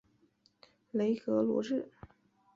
[0.89, 1.91] 雷格罗日。